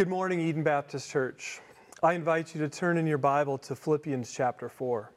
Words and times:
Good 0.00 0.08
morning, 0.08 0.40
Eden 0.40 0.62
Baptist 0.62 1.10
Church. 1.10 1.60
I 2.02 2.14
invite 2.14 2.54
you 2.54 2.60
to 2.62 2.70
turn 2.70 2.96
in 2.96 3.06
your 3.06 3.18
Bible 3.18 3.58
to 3.58 3.76
Philippians 3.76 4.32
chapter 4.32 4.70
4. 4.70 5.12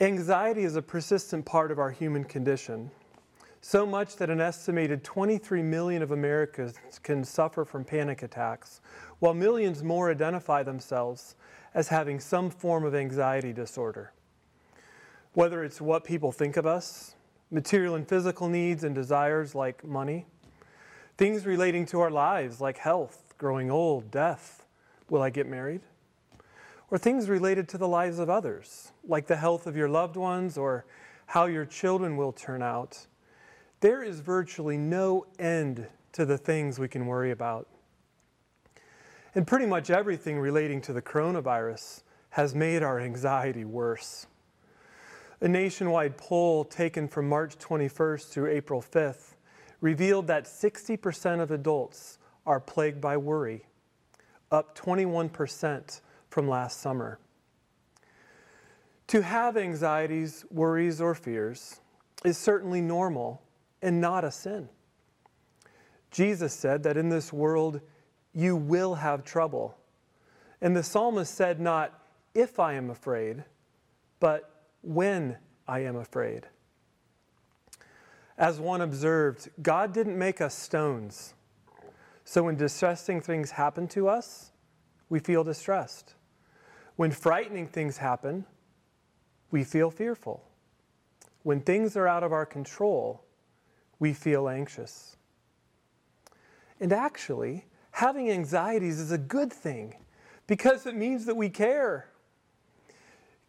Anxiety 0.00 0.64
is 0.64 0.76
a 0.76 0.80
persistent 0.80 1.44
part 1.44 1.70
of 1.70 1.78
our 1.78 1.90
human 1.90 2.24
condition, 2.24 2.90
so 3.60 3.84
much 3.84 4.16
that 4.16 4.30
an 4.30 4.40
estimated 4.40 5.04
23 5.04 5.62
million 5.62 6.00
of 6.02 6.12
Americans 6.12 6.74
can 7.02 7.22
suffer 7.22 7.66
from 7.66 7.84
panic 7.84 8.22
attacks, 8.22 8.80
while 9.18 9.34
millions 9.34 9.82
more 9.82 10.10
identify 10.10 10.62
themselves 10.62 11.34
as 11.74 11.88
having 11.88 12.20
some 12.20 12.48
form 12.48 12.82
of 12.82 12.94
anxiety 12.94 13.52
disorder. 13.52 14.10
Whether 15.34 15.64
it's 15.64 15.82
what 15.82 16.02
people 16.02 16.32
think 16.32 16.56
of 16.56 16.64
us, 16.64 17.14
material 17.50 17.94
and 17.94 18.08
physical 18.08 18.48
needs 18.48 18.84
and 18.84 18.94
desires 18.94 19.54
like 19.54 19.84
money, 19.84 20.24
things 21.18 21.44
relating 21.44 21.84
to 21.84 22.00
our 22.00 22.10
lives 22.10 22.60
like 22.60 22.78
health, 22.78 23.34
growing 23.36 23.70
old, 23.70 24.10
death, 24.10 24.64
will 25.10 25.20
I 25.20 25.30
get 25.30 25.48
married? 25.48 25.80
Or 26.90 26.96
things 26.96 27.28
related 27.28 27.68
to 27.70 27.78
the 27.78 27.88
lives 27.88 28.20
of 28.20 28.30
others, 28.30 28.92
like 29.06 29.26
the 29.26 29.36
health 29.36 29.66
of 29.66 29.76
your 29.76 29.88
loved 29.88 30.16
ones 30.16 30.56
or 30.56 30.86
how 31.26 31.46
your 31.46 31.66
children 31.66 32.16
will 32.16 32.32
turn 32.32 32.62
out. 32.62 33.06
There 33.80 34.02
is 34.02 34.20
virtually 34.20 34.78
no 34.78 35.26
end 35.38 35.88
to 36.12 36.24
the 36.24 36.38
things 36.38 36.78
we 36.78 36.88
can 36.88 37.06
worry 37.06 37.32
about. 37.32 37.66
And 39.34 39.46
pretty 39.46 39.66
much 39.66 39.90
everything 39.90 40.38
relating 40.38 40.80
to 40.82 40.92
the 40.92 41.02
coronavirus 41.02 42.02
has 42.30 42.54
made 42.54 42.82
our 42.82 43.00
anxiety 43.00 43.64
worse. 43.64 44.26
A 45.40 45.48
nationwide 45.48 46.16
poll 46.16 46.64
taken 46.64 47.08
from 47.08 47.28
March 47.28 47.58
21st 47.58 48.30
through 48.30 48.50
April 48.50 48.80
5th 48.80 49.34
revealed 49.80 50.26
that 50.26 50.44
60% 50.44 51.40
of 51.40 51.50
adults 51.50 52.18
are 52.46 52.60
plagued 52.60 53.00
by 53.00 53.16
worry, 53.16 53.66
up 54.50 54.76
21% 54.76 56.00
from 56.30 56.48
last 56.48 56.80
summer. 56.80 57.18
To 59.08 59.22
have 59.22 59.56
anxieties, 59.56 60.44
worries, 60.50 61.00
or 61.00 61.14
fears 61.14 61.80
is 62.24 62.36
certainly 62.36 62.80
normal 62.80 63.42
and 63.80 64.00
not 64.00 64.24
a 64.24 64.30
sin. 64.30 64.68
Jesus 66.10 66.52
said 66.52 66.82
that 66.82 66.96
in 66.96 67.08
this 67.08 67.32
world 67.32 67.80
you 68.34 68.56
will 68.56 68.94
have 68.94 69.24
trouble. 69.24 69.76
And 70.60 70.76
the 70.76 70.82
psalmist 70.82 71.34
said, 71.34 71.60
not 71.60 72.02
if 72.34 72.58
I 72.58 72.74
am 72.74 72.90
afraid, 72.90 73.44
but 74.20 74.64
when 74.82 75.36
I 75.66 75.80
am 75.80 75.96
afraid. 75.96 76.46
As 78.38 78.60
one 78.60 78.80
observed, 78.80 79.50
God 79.60 79.92
didn't 79.92 80.16
make 80.16 80.40
us 80.40 80.54
stones. 80.54 81.34
So 82.24 82.44
when 82.44 82.56
distressing 82.56 83.20
things 83.20 83.50
happen 83.50 83.88
to 83.88 84.08
us, 84.08 84.52
we 85.08 85.18
feel 85.18 85.42
distressed. 85.42 86.14
When 86.94 87.10
frightening 87.10 87.66
things 87.66 87.96
happen, 87.98 88.46
we 89.50 89.64
feel 89.64 89.90
fearful. 89.90 90.44
When 91.42 91.60
things 91.60 91.96
are 91.96 92.06
out 92.06 92.22
of 92.22 92.32
our 92.32 92.46
control, 92.46 93.24
we 93.98 94.12
feel 94.12 94.48
anxious. 94.48 95.16
And 96.78 96.92
actually, 96.92 97.64
having 97.90 98.30
anxieties 98.30 99.00
is 99.00 99.10
a 99.10 99.18
good 99.18 99.52
thing 99.52 99.96
because 100.46 100.86
it 100.86 100.94
means 100.94 101.26
that 101.26 101.36
we 101.36 101.48
care. 101.48 102.08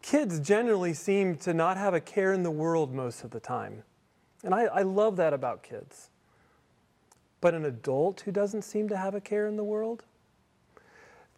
Kids 0.02 0.40
generally 0.40 0.94
seem 0.94 1.36
to 1.36 1.54
not 1.54 1.76
have 1.76 1.94
a 1.94 2.00
care 2.00 2.32
in 2.32 2.42
the 2.42 2.50
world 2.50 2.92
most 2.92 3.22
of 3.22 3.30
the 3.30 3.40
time. 3.40 3.84
And 4.44 4.54
I, 4.54 4.64
I 4.64 4.82
love 4.82 5.16
that 5.16 5.32
about 5.32 5.62
kids. 5.62 6.10
But 7.40 7.54
an 7.54 7.64
adult 7.64 8.20
who 8.22 8.32
doesn't 8.32 8.62
seem 8.62 8.88
to 8.88 8.96
have 8.96 9.14
a 9.14 9.20
care 9.20 9.46
in 9.46 9.56
the 9.56 9.64
world? 9.64 10.04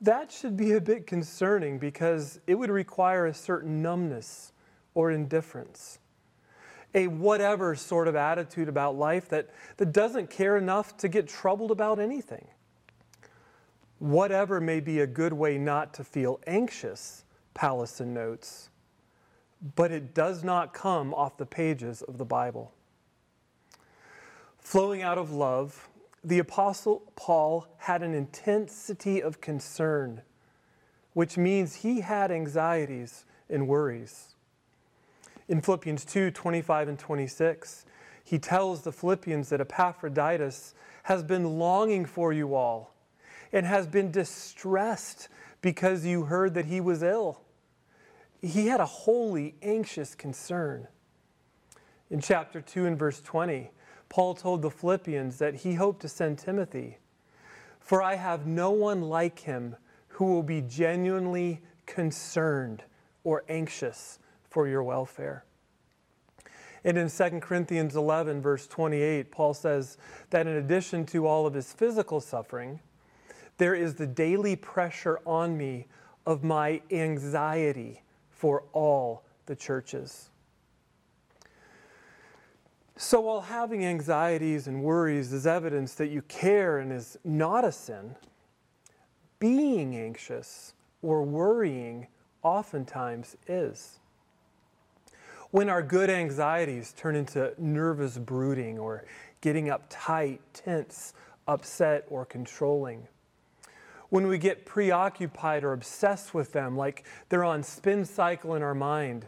That 0.00 0.32
should 0.32 0.56
be 0.56 0.72
a 0.72 0.80
bit 0.80 1.06
concerning 1.06 1.78
because 1.78 2.40
it 2.46 2.56
would 2.56 2.70
require 2.70 3.26
a 3.26 3.34
certain 3.34 3.82
numbness 3.82 4.52
or 4.94 5.12
indifference. 5.12 6.00
A 6.94 7.06
whatever 7.06 7.74
sort 7.76 8.08
of 8.08 8.16
attitude 8.16 8.68
about 8.68 8.96
life 8.96 9.28
that, 9.28 9.50
that 9.76 9.92
doesn't 9.92 10.28
care 10.28 10.56
enough 10.56 10.96
to 10.98 11.08
get 11.08 11.28
troubled 11.28 11.70
about 11.70 11.98
anything. 11.98 12.48
Whatever 13.98 14.60
may 14.60 14.80
be 14.80 15.00
a 15.00 15.06
good 15.06 15.32
way 15.32 15.56
not 15.56 15.94
to 15.94 16.04
feel 16.04 16.40
anxious, 16.48 17.24
Powlison 17.54 18.08
notes, 18.08 18.70
but 19.76 19.92
it 19.92 20.12
does 20.12 20.42
not 20.42 20.74
come 20.74 21.14
off 21.14 21.36
the 21.36 21.46
pages 21.46 22.02
of 22.02 22.18
the 22.18 22.24
Bible. 22.24 22.72
Flowing 24.62 25.02
out 25.02 25.18
of 25.18 25.32
love, 25.32 25.88
the 26.24 26.38
Apostle 26.38 27.02
Paul 27.16 27.66
had 27.78 28.02
an 28.02 28.14
intensity 28.14 29.20
of 29.20 29.40
concern, 29.40 30.22
which 31.12 31.36
means 31.36 31.76
he 31.76 32.00
had 32.00 32.30
anxieties 32.30 33.24
and 33.50 33.68
worries. 33.68 34.34
In 35.48 35.60
Philippians 35.60 36.04
2 36.04 36.30
25 36.30 36.88
and 36.88 36.98
26, 36.98 37.84
he 38.24 38.38
tells 38.38 38.82
the 38.82 38.92
Philippians 38.92 39.48
that 39.50 39.60
Epaphroditus 39.60 40.74
has 41.02 41.22
been 41.22 41.58
longing 41.58 42.06
for 42.06 42.32
you 42.32 42.54
all 42.54 42.94
and 43.52 43.66
has 43.66 43.86
been 43.86 44.10
distressed 44.10 45.28
because 45.60 46.06
you 46.06 46.24
heard 46.24 46.54
that 46.54 46.66
he 46.66 46.80
was 46.80 47.02
ill. 47.02 47.42
He 48.40 48.68
had 48.68 48.80
a 48.80 48.86
holy, 48.86 49.56
anxious 49.60 50.14
concern. 50.14 50.86
In 52.10 52.20
chapter 52.20 52.60
2 52.60 52.86
and 52.86 52.98
verse 52.98 53.20
20, 53.20 53.70
Paul 54.12 54.34
told 54.34 54.60
the 54.60 54.70
Philippians 54.70 55.38
that 55.38 55.54
he 55.54 55.72
hoped 55.72 56.02
to 56.02 56.08
send 56.08 56.38
Timothy. 56.38 56.98
For 57.80 58.02
I 58.02 58.16
have 58.16 58.46
no 58.46 58.70
one 58.70 59.00
like 59.00 59.38
him 59.38 59.74
who 60.08 60.26
will 60.26 60.42
be 60.42 60.60
genuinely 60.60 61.62
concerned 61.86 62.82
or 63.24 63.42
anxious 63.48 64.18
for 64.50 64.68
your 64.68 64.82
welfare. 64.82 65.46
And 66.84 66.98
in 66.98 67.08
2 67.08 67.40
Corinthians 67.40 67.96
11, 67.96 68.42
verse 68.42 68.66
28, 68.66 69.30
Paul 69.30 69.54
says 69.54 69.96
that 70.28 70.46
in 70.46 70.56
addition 70.56 71.06
to 71.06 71.26
all 71.26 71.46
of 71.46 71.54
his 71.54 71.72
physical 71.72 72.20
suffering, 72.20 72.80
there 73.56 73.74
is 73.74 73.94
the 73.94 74.06
daily 74.06 74.56
pressure 74.56 75.20
on 75.24 75.56
me 75.56 75.86
of 76.26 76.44
my 76.44 76.82
anxiety 76.90 78.02
for 78.28 78.64
all 78.74 79.24
the 79.46 79.56
churches. 79.56 80.28
So, 82.96 83.20
while 83.20 83.40
having 83.40 83.84
anxieties 83.84 84.66
and 84.66 84.82
worries 84.82 85.32
is 85.32 85.46
evidence 85.46 85.94
that 85.94 86.08
you 86.08 86.22
care 86.22 86.78
and 86.78 86.92
is 86.92 87.18
not 87.24 87.64
a 87.64 87.72
sin, 87.72 88.14
being 89.38 89.96
anxious 89.96 90.74
or 91.00 91.22
worrying 91.22 92.06
oftentimes 92.42 93.36
is. 93.48 93.98
When 95.50 95.68
our 95.68 95.82
good 95.82 96.10
anxieties 96.10 96.92
turn 96.96 97.16
into 97.16 97.52
nervous 97.58 98.18
brooding 98.18 98.78
or 98.78 99.04
getting 99.40 99.66
uptight, 99.66 100.38
tense, 100.52 101.14
upset, 101.46 102.04
or 102.08 102.24
controlling 102.24 103.08
when 104.12 104.26
we 104.26 104.36
get 104.36 104.66
preoccupied 104.66 105.64
or 105.64 105.72
obsessed 105.72 106.34
with 106.34 106.52
them, 106.52 106.76
like 106.76 107.06
they're 107.30 107.42
on 107.42 107.62
spin 107.62 108.04
cycle 108.04 108.54
in 108.54 108.62
our 108.62 108.74
mind, 108.74 109.24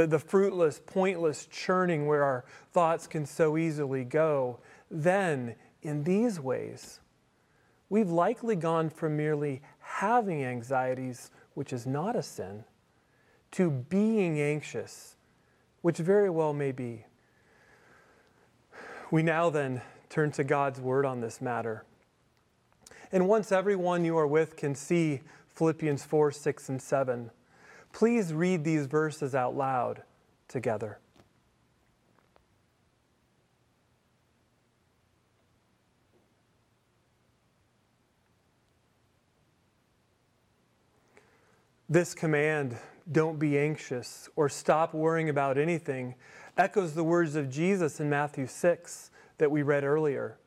the, 0.00 0.06
the 0.06 0.18
fruitless, 0.18 0.80
pointless 0.84 1.46
churning 1.46 2.06
where 2.06 2.24
our 2.24 2.44
thoughts 2.72 3.06
can 3.06 3.26
so 3.26 3.58
easily 3.58 4.04
go, 4.04 4.58
then 4.90 5.54
in 5.82 6.04
these 6.04 6.40
ways, 6.40 7.00
we've 7.90 8.10
likely 8.10 8.56
gone 8.56 8.88
from 8.88 9.16
merely 9.16 9.60
having 9.80 10.42
anxieties, 10.42 11.30
which 11.54 11.72
is 11.72 11.86
not 11.86 12.16
a 12.16 12.22
sin, 12.22 12.64
to 13.50 13.70
being 13.70 14.40
anxious, 14.40 15.16
which 15.82 15.98
very 15.98 16.30
well 16.30 16.54
may 16.54 16.72
be. 16.72 17.04
We 19.10 19.22
now 19.22 19.50
then 19.50 19.82
turn 20.08 20.30
to 20.32 20.44
God's 20.44 20.80
word 20.80 21.04
on 21.04 21.20
this 21.20 21.40
matter. 21.40 21.84
And 23.12 23.28
once 23.28 23.52
everyone 23.52 24.04
you 24.04 24.16
are 24.16 24.26
with 24.26 24.56
can 24.56 24.74
see 24.74 25.20
Philippians 25.48 26.04
4, 26.04 26.30
6, 26.30 26.68
and 26.68 26.80
7, 26.80 27.30
please 27.92 28.32
read 28.32 28.64
these 28.64 28.86
verses 28.86 29.34
out 29.34 29.56
loud 29.56 30.02
together. 30.48 30.98
This 41.88 42.14
command, 42.14 42.78
don't 43.10 43.40
be 43.40 43.58
anxious 43.58 44.28
or 44.36 44.48
stop 44.48 44.94
worrying 44.94 45.28
about 45.28 45.58
anything, 45.58 46.14
echoes 46.56 46.94
the 46.94 47.02
words 47.02 47.34
of 47.34 47.50
Jesus 47.50 47.98
in 47.98 48.08
Matthew 48.08 48.46
6 48.46 49.10
that 49.38 49.50
we 49.50 49.62
read 49.62 49.82
earlier. 49.82 50.38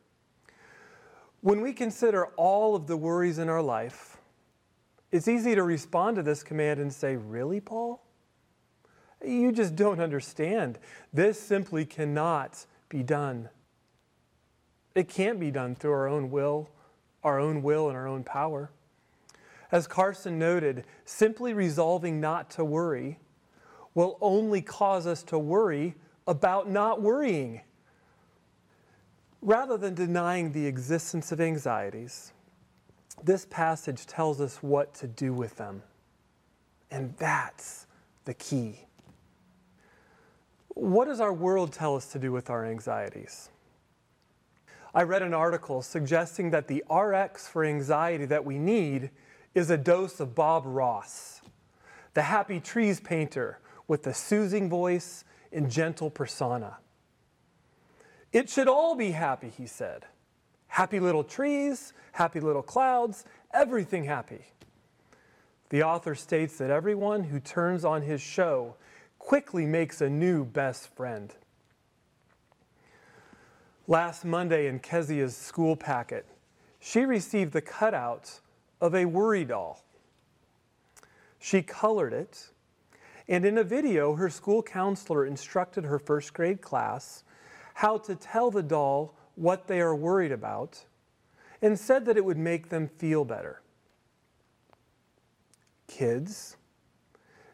When 1.42 1.60
we 1.60 1.74
consider 1.74 2.28
all 2.38 2.78
of 2.78 2.88
the 2.88 2.96
worries 2.96 3.40
in 3.40 3.50
our 3.50 3.62
life, 3.62 4.13
it's 5.14 5.30
easy 5.30 5.56
to 5.56 5.64
respond 5.64 6.18
to 6.18 6.24
this 6.24 6.44
command 6.44 6.82
and 6.82 6.92
say, 6.92 7.16
Really, 7.16 7.62
Paul? 7.62 8.04
You 9.26 9.54
just 9.54 9.78
don't 9.78 10.02
understand. 10.02 10.78
This 11.14 11.40
simply 11.40 11.86
cannot 11.86 12.66
be 12.90 13.04
done. 13.04 13.48
It 14.96 15.08
can't 15.08 15.40
be 15.40 15.50
done 15.50 15.76
through 15.76 15.94
our 15.94 16.10
own 16.10 16.30
will 16.30 16.70
our 17.24 17.40
own 17.40 17.64
will 17.64 17.88
and 17.88 17.98
our 17.98 18.08
own 18.08 18.24
power. 18.24 18.70
As 19.72 19.88
Carson 19.88 20.38
noted, 20.38 20.86
simply 21.06 21.54
resolving 21.54 22.20
not 22.20 22.50
to 22.52 22.66
worry 22.66 23.20
will 23.96 24.18
only 24.22 24.62
cause 24.62 25.08
us 25.08 25.24
to 25.24 25.40
worry 25.40 25.96
about 26.28 26.70
not 26.70 27.02
worrying. 27.02 27.62
Rather 29.42 29.78
than 29.78 29.94
denying 29.94 30.52
the 30.52 30.66
existence 30.66 31.32
of 31.32 31.42
anxieties, 31.42 32.33
this 33.22 33.46
passage 33.46 34.06
tells 34.06 34.42
us 34.42 34.58
what 34.64 34.94
to 34.96 35.08
do 35.08 35.34
with 35.34 35.56
them. 35.58 35.84
And 36.90 37.16
that's 37.18 37.88
the 38.26 38.34
key. 38.34 38.80
What 40.70 41.06
does 41.06 41.20
our 41.20 41.34
world 41.34 41.72
tell 41.72 41.96
us 41.96 42.08
to 42.14 42.20
do 42.20 42.32
with 42.32 42.50
our 42.50 42.66
anxieties? 42.66 43.50
I 44.96 45.04
read 45.04 45.22
an 45.22 45.34
article 45.34 45.82
suggesting 45.82 46.52
that 46.52 46.68
the 46.68 46.84
RX 46.92 47.48
for 47.48 47.64
anxiety 47.64 48.26
that 48.26 48.46
we 48.46 48.58
need 48.60 49.10
is 49.56 49.70
a 49.70 49.78
dose 49.78 50.20
of 50.20 50.36
Bob 50.36 50.64
Ross, 50.66 51.42
the 52.14 52.24
happy 52.24 52.60
trees 52.60 53.00
painter 53.00 53.60
with 53.88 54.04
the 54.04 54.14
soothing 54.14 54.70
voice 54.70 55.24
and 55.52 55.70
gentle 55.70 56.10
persona. 56.10 56.78
It 58.32 58.50
should 58.50 58.68
all 58.68 58.96
be 58.96 59.12
happy, 59.12 59.50
he 59.50 59.68
said. 59.68 60.06
Happy 60.74 61.00
little 61.00 61.24
trees, 61.24 61.94
happy 62.14 62.40
little 62.40 62.64
clouds, 62.64 63.26
everything 63.54 64.06
happy. 64.06 64.44
The 65.70 65.84
author 65.84 66.16
states 66.16 66.58
that 66.58 66.72
everyone 66.72 67.26
who 67.26 67.40
turns 67.40 67.86
on 67.86 68.02
his 68.02 68.22
show 68.22 68.74
quickly 69.20 69.68
makes 69.68 70.02
a 70.02 70.10
new 70.10 70.44
best 70.44 70.88
friend. 70.96 71.32
Last 73.88 74.26
Monday 74.26 74.66
in 74.66 74.80
Kezia's 74.80 75.38
school 75.38 75.76
packet, 75.76 76.26
she 76.80 77.06
received 77.06 77.54
the 77.54 77.62
cutout 77.62 78.40
of 78.82 78.96
a 78.96 79.06
worry 79.06 79.46
doll. 79.46 79.84
She 81.38 81.62
colored 81.62 82.14
it, 82.14 82.50
and 83.28 83.46
in 83.46 83.60
a 83.60 83.64
video, 83.64 84.16
her 84.16 84.28
school 84.32 84.64
counselor 84.64 85.24
instructed 85.24 85.86
her 85.86 86.00
first 86.00 86.34
grade 86.34 86.64
class 86.64 87.24
how 87.76 88.00
to 88.00 88.16
tell 88.16 88.50
the 88.50 88.64
doll 88.64 89.14
what 89.36 89.68
they 89.68 89.82
are 89.82 89.96
worried 89.96 90.32
about 90.32 90.86
and 91.62 91.80
said 91.80 92.06
that 92.06 92.18
it 92.18 92.26
would 92.26 92.38
make 92.38 92.70
them 92.70 92.88
feel 92.88 93.26
better. 93.26 93.62
Kids, 95.88 96.58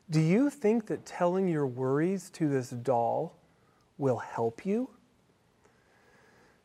do 0.10 0.20
you 0.20 0.50
think 0.50 0.88
that 0.88 1.06
telling 1.06 1.48
your 1.48 1.68
worries 1.68 2.30
to 2.32 2.48
this 2.48 2.70
doll 2.70 3.36
will 3.98 4.18
help 4.18 4.66
you? 4.66 4.90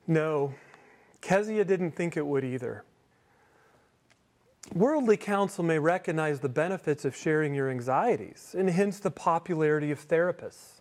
No, 0.07 0.55
Kezia 1.21 1.65
didn't 1.65 1.93
think 1.93 2.17
it 2.17 2.27
would 2.27 2.45
either. 2.45 2.85
Worldly 4.73 5.19
counsel 5.19 5.65
may 5.65 5.79
recognize 5.79 6.41
the 6.41 6.49
benefits 6.49 7.05
of 7.05 7.15
sharing 7.15 7.55
your 7.55 7.71
anxieties 7.71 8.55
and 8.57 8.71
hence 8.71 8.99
the 8.99 9.11
popularity 9.11 9.91
of 9.91 10.07
therapists. 10.07 10.81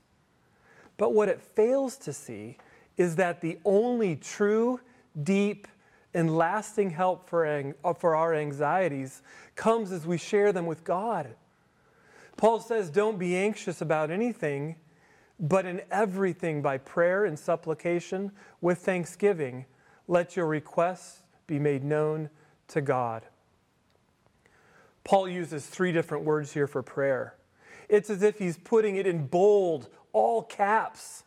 But 0.97 1.13
what 1.13 1.27
it 1.27 1.41
fails 1.41 1.97
to 1.97 2.13
see 2.13 2.57
is 2.98 3.16
that 3.16 3.42
the 3.42 3.57
only 3.66 4.16
true, 4.16 4.80
deep, 5.22 5.68
and 6.13 6.38
lasting 6.38 6.92
help 6.92 7.28
for, 7.28 7.45
uh, 7.45 7.94
for 7.94 8.16
our 8.16 8.34
anxieties 8.34 9.22
comes 9.56 9.92
as 9.92 10.06
we 10.06 10.18
share 10.18 10.51
them 10.51 10.66
with 10.66 10.84
God. 10.84 11.36
Paul 12.38 12.60
says, 12.60 12.90
Don't 12.90 13.18
be 13.18 13.36
anxious 13.36 13.81
about 13.81 14.12
anything, 14.12 14.75
but 15.40 15.66
in 15.66 15.81
everything 15.92 16.62
by 16.62 16.78
prayer 16.78 17.25
and 17.25 17.38
supplication 17.38 18.31
with 18.62 18.80
thanksgiving, 18.80 19.66
let 20.07 20.36
your 20.36 20.45
requests 20.45 21.24
be 21.48 21.60
made 21.60 21.84
known 21.84 22.30
to 22.69 22.81
God. 22.81 23.24
Paul 25.04 25.28
uses 25.28 25.66
three 25.66 25.92
different 25.92 26.24
words 26.24 26.54
here 26.54 26.68
for 26.68 26.81
prayer. 26.81 27.36
It's 27.90 28.10
as 28.10 28.24
if 28.24 28.40
he's 28.40 28.57
putting 28.57 28.95
it 28.95 29.06
in 29.06 29.28
bold, 29.28 29.90
all 30.13 30.44
caps. 30.44 31.24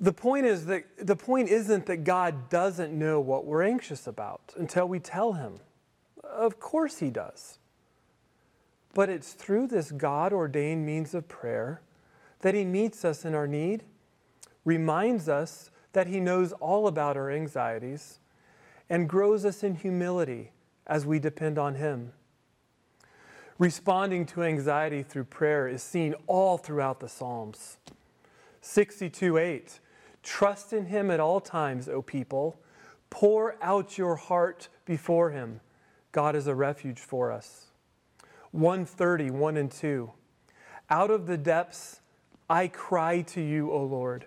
The 0.00 0.12
point 0.14 0.46
is 0.46 0.64
that 0.64 0.84
the 0.96 1.14
point 1.14 1.50
isn't 1.50 1.84
that 1.84 2.04
God 2.04 2.48
doesn't 2.48 2.98
know 2.98 3.20
what 3.20 3.44
we're 3.44 3.62
anxious 3.62 4.06
about 4.06 4.40
until 4.56 4.88
we 4.88 4.98
tell 4.98 5.34
him. 5.34 5.60
Of 6.24 6.58
course 6.58 7.00
he 7.00 7.10
does. 7.10 7.58
But 8.94 9.10
it's 9.10 9.34
through 9.34 9.66
this 9.66 9.92
God 9.92 10.32
ordained 10.32 10.86
means 10.86 11.14
of 11.14 11.28
prayer 11.28 11.82
that 12.40 12.54
he 12.54 12.64
meets 12.64 13.04
us 13.04 13.26
in 13.26 13.34
our 13.34 13.46
need, 13.46 13.82
reminds 14.64 15.28
us 15.28 15.70
that 15.92 16.06
he 16.06 16.18
knows 16.18 16.52
all 16.52 16.86
about 16.86 17.18
our 17.18 17.30
anxieties, 17.30 18.20
and 18.88 19.06
grows 19.06 19.44
us 19.44 19.62
in 19.62 19.74
humility 19.74 20.52
as 20.86 21.04
we 21.04 21.18
depend 21.18 21.58
on 21.58 21.74
him. 21.74 22.12
Responding 23.58 24.24
to 24.26 24.42
anxiety 24.44 25.02
through 25.02 25.24
prayer 25.24 25.68
is 25.68 25.82
seen 25.82 26.14
all 26.26 26.56
throughout 26.56 27.00
the 27.00 27.08
Psalms. 27.08 27.76
62 28.62 29.36
8 29.36 29.80
Trust 30.22 30.72
in 30.72 30.86
him 30.86 31.10
at 31.10 31.20
all 31.20 31.40
times, 31.40 31.88
O 31.88 32.02
people. 32.02 32.58
Pour 33.08 33.56
out 33.62 33.98
your 33.98 34.16
heart 34.16 34.68
before 34.84 35.30
him. 35.30 35.60
God 36.12 36.36
is 36.36 36.46
a 36.46 36.54
refuge 36.54 37.00
for 37.00 37.32
us. 37.32 37.66
130, 38.52 39.30
1 39.30 39.56
and 39.56 39.70
2. 39.70 40.12
Out 40.88 41.10
of 41.10 41.26
the 41.26 41.36
depths 41.36 42.00
I 42.48 42.66
cry 42.68 43.22
to 43.22 43.40
you, 43.40 43.70
O 43.70 43.82
Lord. 43.84 44.26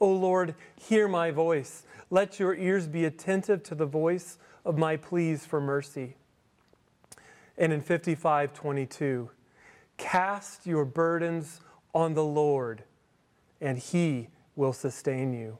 O 0.00 0.12
Lord, 0.12 0.54
hear 0.76 1.08
my 1.08 1.30
voice. 1.30 1.84
Let 2.10 2.38
your 2.38 2.54
ears 2.54 2.86
be 2.86 3.04
attentive 3.06 3.62
to 3.64 3.74
the 3.74 3.86
voice 3.86 4.38
of 4.64 4.76
my 4.76 4.96
pleas 4.96 5.46
for 5.46 5.60
mercy. 5.60 6.16
And 7.56 7.72
in 7.72 7.80
55, 7.80 8.52
22, 8.52 9.30
cast 9.96 10.66
your 10.66 10.84
burdens 10.84 11.60
on 11.94 12.14
the 12.14 12.24
Lord, 12.24 12.82
and 13.60 13.78
he 13.78 14.28
will 14.56 14.72
sustain 14.72 15.32
you. 15.32 15.58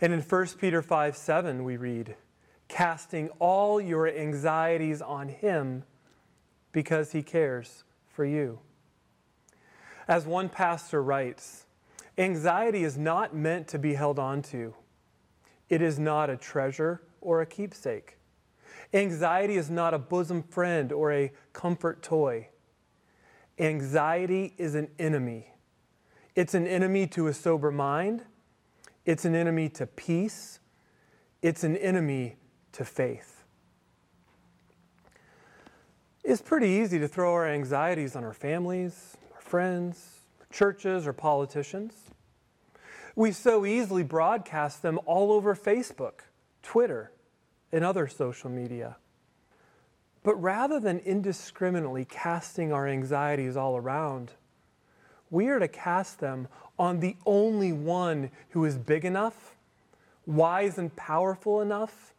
And 0.00 0.12
in 0.12 0.20
1 0.20 0.46
Peter 0.58 0.82
5 0.82 1.16
7, 1.16 1.64
we 1.64 1.76
read, 1.76 2.16
casting 2.68 3.28
all 3.38 3.80
your 3.80 4.08
anxieties 4.08 5.02
on 5.02 5.28
him 5.28 5.84
because 6.72 7.12
he 7.12 7.22
cares 7.22 7.84
for 8.08 8.24
you. 8.24 8.60
As 10.08 10.26
one 10.26 10.48
pastor 10.48 11.02
writes, 11.02 11.66
anxiety 12.16 12.84
is 12.84 12.96
not 12.96 13.34
meant 13.34 13.68
to 13.68 13.78
be 13.78 13.94
held 13.94 14.18
onto. 14.18 14.74
It 15.68 15.82
is 15.82 15.98
not 15.98 16.30
a 16.30 16.36
treasure 16.36 17.02
or 17.20 17.40
a 17.40 17.46
keepsake. 17.46 18.16
Anxiety 18.92 19.56
is 19.56 19.70
not 19.70 19.94
a 19.94 19.98
bosom 19.98 20.42
friend 20.42 20.90
or 20.90 21.12
a 21.12 21.32
comfort 21.52 22.02
toy. 22.02 22.48
Anxiety 23.58 24.54
is 24.56 24.74
an 24.74 24.88
enemy 24.98 25.50
it's 26.40 26.54
an 26.54 26.66
enemy 26.66 27.06
to 27.06 27.26
a 27.26 27.34
sober 27.34 27.70
mind, 27.70 28.24
it's 29.04 29.26
an 29.26 29.34
enemy 29.34 29.68
to 29.68 29.86
peace, 29.86 30.58
it's 31.42 31.64
an 31.64 31.76
enemy 31.76 32.36
to 32.72 32.82
faith. 32.82 33.44
It's 36.24 36.40
pretty 36.40 36.68
easy 36.68 36.98
to 36.98 37.06
throw 37.06 37.34
our 37.34 37.46
anxieties 37.46 38.16
on 38.16 38.24
our 38.24 38.32
families, 38.32 39.18
our 39.34 39.40
friends, 39.42 40.20
our 40.40 40.46
churches, 40.50 41.06
or 41.06 41.12
politicians. 41.12 41.92
We 43.14 43.32
so 43.32 43.66
easily 43.66 44.02
broadcast 44.02 44.80
them 44.80 44.98
all 45.04 45.32
over 45.32 45.54
Facebook, 45.54 46.20
Twitter, 46.62 47.12
and 47.70 47.84
other 47.84 48.08
social 48.08 48.48
media. 48.48 48.96
But 50.22 50.36
rather 50.36 50.80
than 50.80 51.00
indiscriminately 51.00 52.06
casting 52.06 52.72
our 52.72 52.88
anxieties 52.88 53.58
all 53.58 53.76
around, 53.76 54.32
we 55.30 55.48
are 55.48 55.58
to 55.58 55.68
cast 55.68 56.18
them 56.18 56.48
on 56.78 57.00
the 57.00 57.16
only 57.26 57.72
one 57.72 58.30
who 58.50 58.64
is 58.64 58.76
big 58.76 59.04
enough, 59.04 59.54
wise 60.26 60.78
and 60.78 60.94
powerful 60.96 61.60
enough, 61.60 62.14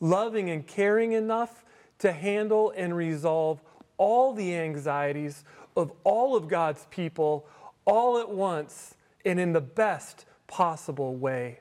loving 0.00 0.48
and 0.50 0.66
caring 0.66 1.12
enough 1.12 1.64
to 1.98 2.12
handle 2.12 2.72
and 2.76 2.96
resolve 2.96 3.60
all 3.98 4.32
the 4.32 4.54
anxieties 4.54 5.44
of 5.76 5.92
all 6.04 6.36
of 6.36 6.48
God's 6.48 6.86
people 6.90 7.46
all 7.84 8.18
at 8.18 8.30
once 8.30 8.94
and 9.24 9.40
in 9.40 9.52
the 9.52 9.60
best 9.60 10.24
possible 10.46 11.16
way. 11.16 11.60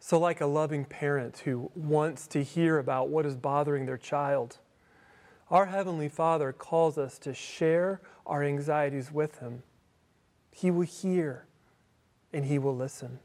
So, 0.00 0.18
like 0.18 0.40
a 0.40 0.46
loving 0.46 0.84
parent 0.84 1.38
who 1.38 1.70
wants 1.74 2.26
to 2.28 2.42
hear 2.42 2.78
about 2.78 3.08
what 3.08 3.26
is 3.26 3.34
bothering 3.34 3.86
their 3.86 3.98
child, 3.98 4.58
our 5.50 5.66
Heavenly 5.66 6.08
Father 6.08 6.52
calls 6.52 6.96
us 6.96 7.18
to 7.20 7.34
share 7.34 8.00
our 8.26 8.42
anxieties 8.42 9.12
with 9.12 9.38
Him. 9.38 9.62
He 10.50 10.70
will 10.70 10.82
hear 10.82 11.46
and 12.32 12.44
He 12.44 12.58
will 12.58 12.76
listen. 12.76 13.20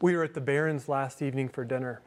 We 0.00 0.16
were 0.16 0.24
at 0.24 0.34
the 0.34 0.40
Barrens 0.40 0.88
last 0.88 1.22
evening 1.22 1.48
for 1.48 1.64
dinner, 1.64 2.02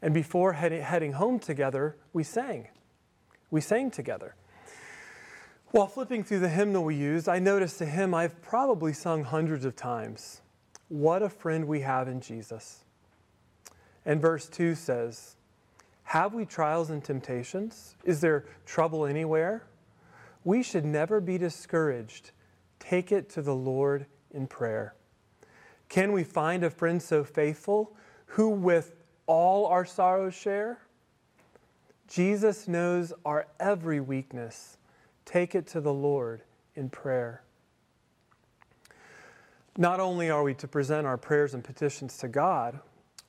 and 0.00 0.14
before 0.14 0.52
heading 0.52 1.12
home 1.12 1.40
together, 1.40 1.96
we 2.12 2.22
sang. 2.22 2.68
We 3.50 3.60
sang 3.60 3.90
together. 3.90 4.36
While 5.72 5.88
flipping 5.88 6.22
through 6.22 6.38
the 6.38 6.48
hymnal 6.48 6.84
we 6.84 6.94
used, 6.94 7.28
I 7.28 7.40
noticed 7.40 7.80
a 7.80 7.86
hymn 7.86 8.14
I've 8.14 8.40
probably 8.40 8.92
sung 8.92 9.24
hundreds 9.24 9.64
of 9.64 9.74
times 9.74 10.40
what 10.88 11.22
a 11.22 11.28
friend 11.28 11.66
we 11.66 11.80
have 11.80 12.08
in 12.08 12.20
Jesus. 12.20 12.84
And 14.04 14.20
verse 14.20 14.48
2 14.48 14.74
says, 14.74 15.36
Have 16.04 16.32
we 16.32 16.44
trials 16.44 16.90
and 16.90 17.02
temptations? 17.02 17.96
Is 18.04 18.20
there 18.20 18.44
trouble 18.64 19.04
anywhere? 19.04 19.64
We 20.46 20.62
should 20.62 20.84
never 20.84 21.20
be 21.20 21.38
discouraged. 21.38 22.30
Take 22.78 23.10
it 23.10 23.28
to 23.30 23.42
the 23.42 23.54
Lord 23.54 24.06
in 24.30 24.46
prayer. 24.46 24.94
Can 25.88 26.12
we 26.12 26.22
find 26.22 26.62
a 26.62 26.70
friend 26.70 27.02
so 27.02 27.24
faithful 27.24 27.96
who 28.26 28.50
with 28.50 28.94
all 29.26 29.66
our 29.66 29.84
sorrows 29.84 30.34
share? 30.34 30.78
Jesus 32.06 32.68
knows 32.68 33.12
our 33.24 33.48
every 33.58 33.98
weakness. 33.98 34.78
Take 35.24 35.56
it 35.56 35.66
to 35.66 35.80
the 35.80 35.92
Lord 35.92 36.42
in 36.76 36.90
prayer. 36.90 37.42
Not 39.76 39.98
only 39.98 40.30
are 40.30 40.44
we 40.44 40.54
to 40.54 40.68
present 40.68 41.08
our 41.08 41.18
prayers 41.18 41.54
and 41.54 41.64
petitions 41.64 42.18
to 42.18 42.28
God, 42.28 42.78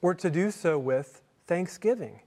we're 0.02 0.14
to 0.14 0.30
do 0.30 0.52
so 0.52 0.78
with 0.78 1.24
thanksgiving. 1.48 2.20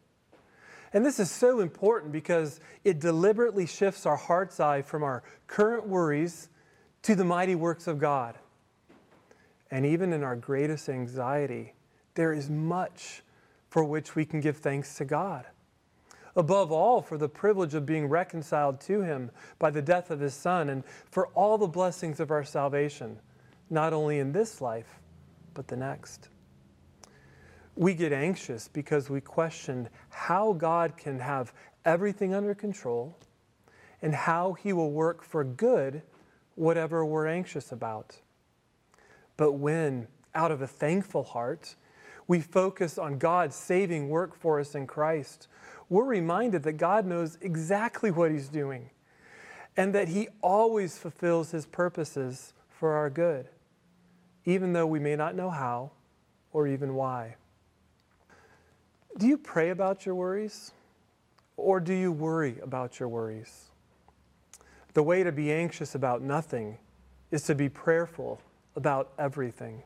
And 0.93 1.07
this 1.07 1.21
is 1.21 1.31
so 1.31 1.61
important 1.61 2.13
because 2.13 2.61
it 2.85 2.99
deliberately 2.99 3.67
shifts 3.67 4.07
our 4.07 4.17
heart's 4.17 4.59
eye 4.59 4.83
from 4.83 5.03
our 5.03 5.23
current 5.47 5.87
worries 5.87 6.49
to 7.03 7.15
the 7.15 7.25
mighty 7.25 7.55
works 7.55 7.87
of 7.87 7.99
God. 7.99 8.37
And 9.71 9.87
even 9.87 10.13
in 10.13 10.25
our 10.25 10.35
greatest 10.35 10.89
anxiety, 10.89 11.75
there 12.15 12.33
is 12.33 12.51
much 12.51 13.23
for 13.69 13.85
which 13.85 14.17
we 14.17 14.25
can 14.25 14.41
give 14.41 14.57
thanks 14.57 14.97
to 14.97 15.05
God. 15.05 15.47
Above 16.35 16.73
all, 16.73 17.01
for 17.03 17.17
the 17.17 17.29
privilege 17.29 17.75
of 17.75 17.87
being 17.87 18.07
reconciled 18.07 18.81
to 18.81 19.03
Him 19.03 19.31
by 19.59 19.71
the 19.71 19.83
death 19.83 20.11
of 20.11 20.21
His 20.21 20.35
Son, 20.35 20.69
and 20.69 20.85
for 21.11 21.29
all 21.29 21.59
the 21.59 21.67
blessings 21.67 22.21
of 22.21 22.31
our 22.31 22.45
salvation, 22.45 23.19
not 23.69 23.93
only 23.93 24.19
in 24.19 24.33
this 24.33 24.61
life, 24.61 25.01
but 25.55 25.69
the 25.69 25.77
next. 25.77 26.29
We 27.77 27.95
get 27.95 28.13
anxious 28.13 28.69
because 28.69 29.09
we 29.09 29.21
question 29.21 29.89
how 30.11 30.53
God 30.53 30.97
can 30.97 31.19
have 31.21 31.53
everything 31.85 32.35
under 32.35 32.55
control 32.55 33.17
and 34.03 34.15
how 34.15 34.55
He 34.55 34.73
will 34.73 34.91
work 34.91 35.23
for 35.23 35.45
good 35.45 36.03
whatever 36.55 37.05
we're 37.05 37.27
anxious 37.27 37.73
about. 37.73 38.17
But 39.37 39.53
when, 39.53 40.09
out 40.35 40.51
of 40.51 40.61
a 40.61 40.67
thankful 40.67 41.23
heart, 41.23 41.77
we 42.29 42.41
focus 42.41 42.99
on 42.99 43.19
God's 43.19 43.57
saving 43.57 44.09
work 44.09 44.37
for 44.37 44.61
us 44.61 44.75
in 44.75 44.87
Christ, 44.87 45.49
we're 45.89 46.05
reminded 46.05 46.63
that 46.65 46.75
God 46.75 47.07
knows 47.07 47.39
exactly 47.41 48.11
what 48.11 48.31
He's 48.31 48.49
doing 48.49 48.91
and 49.77 49.95
that 49.95 50.09
He 50.09 50.29
always 50.43 50.99
fulfills 50.99 51.51
His 51.51 51.67
purposes 51.67 52.53
for 52.69 52.93
our 52.93 53.11
good, 53.11 53.49
even 54.45 54.73
though 54.73 54.87
we 54.87 54.99
may 54.99 55.17
not 55.17 55.35
know 55.35 55.51
how 55.51 55.91
or 56.53 56.69
even 56.69 56.95
why. 56.95 57.37
Do 59.19 59.27
you 59.27 59.37
pray 59.37 59.71
about 59.71 60.07
your 60.07 60.15
worries? 60.15 60.73
Or 61.57 61.81
do 61.81 61.93
you 61.93 62.13
worry 62.13 62.59
about 62.63 62.99
your 62.99 63.09
worries? 63.09 63.67
The 64.95 65.03
way 65.03 65.23
to 65.23 65.33
be 65.33 65.53
anxious 65.53 65.95
about 65.95 66.23
nothing 66.23 66.79
is 67.31 67.43
to 67.45 67.55
be 67.55 67.69
prayerful 67.69 68.41
about 68.77 69.13
everything. 69.19 69.83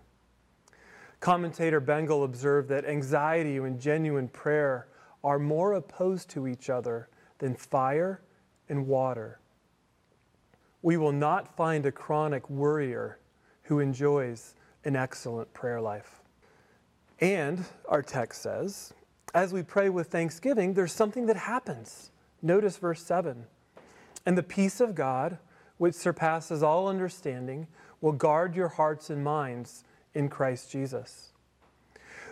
Commentator 1.21 1.81
Bengel 1.81 2.25
observed 2.25 2.69
that 2.69 2.85
anxiety 2.85 3.57
and 3.57 3.81
genuine 3.81 4.28
prayer 4.28 4.87
are 5.23 5.38
more 5.38 5.73
opposed 5.73 6.28
to 6.31 6.47
each 6.47 6.69
other 6.71 7.09
than 7.38 7.54
fire 7.54 8.21
and 8.69 8.87
water. 8.87 9.40
We 10.83 10.97
will 10.97 11.12
not 11.12 11.57
find 11.57 11.87
a 11.87 11.93
chronic 11.93 12.49
worrier 12.50 13.19
who 13.62 13.81
enjoys 13.81 14.54
an 14.85 14.97
excellent 14.97 15.52
prayer 15.54 15.81
life. 15.81 16.21
And 17.21 17.64
our 17.88 18.02
text 18.02 18.43
says, 18.43 18.93
as 19.35 19.53
we 19.53 19.62
pray 19.62 19.91
with 19.91 20.07
thanksgiving, 20.07 20.75
there's 20.75 20.93
something 20.93 21.26
that 21.26 21.37
happens. 21.37 22.12
Notice 22.41 22.76
verse 22.76 23.03
7. 23.03 23.45
And 24.25 24.38
the 24.38 24.43
peace 24.43 24.81
of 24.81 24.95
God, 24.95 25.38
which 25.76 25.97
surpasses 25.97 26.62
all 26.62 26.88
understanding, 26.88 27.67
will 28.00 28.12
guard 28.12 28.55
your 28.55 28.69
hearts 28.69 29.11
and 29.11 29.25
minds 29.25 29.85
in 30.14 30.29
Christ 30.29 30.71
Jesus. 30.71 31.33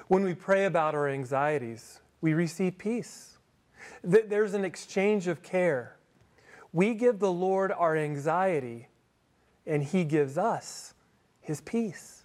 When 0.07 0.23
we 0.23 0.35
pray 0.35 0.65
about 0.65 0.95
our 0.95 1.09
anxieties, 1.09 2.01
we 2.21 2.35
receive 2.35 2.79
peace. 2.79 3.39
There's 4.05 4.55
an 4.55 4.65
exchange 4.65 5.27
of 5.27 5.43
care. 5.43 5.97
We 6.73 6.95
give 6.95 7.19
the 7.19 7.33
Lord 7.33 7.73
our 7.73 7.97
anxiety, 7.97 8.89
and 9.67 9.83
He 9.83 10.05
gives 10.05 10.39
us 10.39 10.95
His 11.41 11.61
peace. 11.61 12.22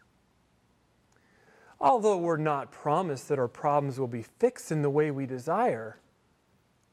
Although 1.79 2.17
we're 2.17 2.37
not 2.37 2.71
promised 2.71 3.29
that 3.29 3.39
our 3.39 3.47
problems 3.47 3.99
will 3.99 4.07
be 4.07 4.23
fixed 4.23 4.71
in 4.71 4.81
the 4.81 4.89
way 4.89 5.11
we 5.11 5.25
desire, 5.25 5.99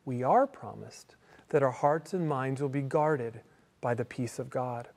we 0.05 0.23
are 0.23 0.47
promised 0.47 1.17
that 1.49 1.62
our 1.62 1.71
hearts 1.71 2.12
and 2.12 2.29
minds 2.29 2.61
will 2.61 2.69
be 2.69 2.83
guarded 2.83 3.41
by 3.81 3.95
the 3.95 4.05
peace 4.05 4.38
of 4.38 4.50
God. 4.50 4.88